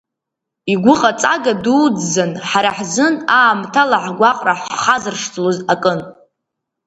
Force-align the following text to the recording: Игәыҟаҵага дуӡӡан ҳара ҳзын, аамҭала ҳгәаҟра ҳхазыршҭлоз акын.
Игәыҟаҵага 0.71 1.53
дуӡӡан 1.63 2.31
ҳара 2.49 2.71
ҳзын, 2.77 3.15
аамҭала 3.39 3.97
ҳгәаҟра 4.05 4.53
ҳхазыршҭлоз 4.61 5.57
акын. 5.73 5.99